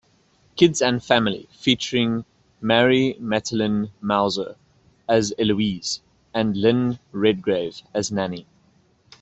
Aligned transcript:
Kids 0.55 0.81
and 0.81 1.03
Family, 1.03 1.47
featuring 1.51 2.25
Mary 2.59 3.15
Matilyn 3.21 3.91
Mouser 4.01 4.55
as 5.07 5.31
Eloise 5.37 6.01
and 6.33 6.57
Lynn 6.57 6.97
Redgrave 7.11 7.83
as 7.93 8.11
Nanny. 8.11 8.47